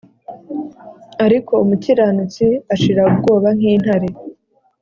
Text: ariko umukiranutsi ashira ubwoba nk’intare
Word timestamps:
ariko 1.25 1.53
umukiranutsi 1.63 2.45
ashira 2.73 3.01
ubwoba 3.11 3.47
nk’intare 3.57 4.09